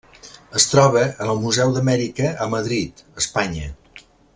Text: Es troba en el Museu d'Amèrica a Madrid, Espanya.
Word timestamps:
Es 0.59 0.63
troba 0.69 1.03
en 1.25 1.29
el 1.35 1.43
Museu 1.43 1.75
d'Amèrica 1.77 2.33
a 2.47 2.51
Madrid, 2.57 3.07
Espanya. 3.25 3.73